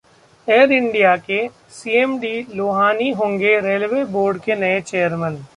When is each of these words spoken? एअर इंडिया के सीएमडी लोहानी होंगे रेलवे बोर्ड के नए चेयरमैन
एअर 0.47 0.71
इंडिया 0.71 1.15
के 1.17 1.37
सीएमडी 1.71 2.33
लोहानी 2.55 3.09
होंगे 3.19 3.59
रेलवे 3.61 4.03
बोर्ड 4.13 4.41
के 4.43 4.55
नए 4.55 4.81
चेयरमैन 4.81 5.43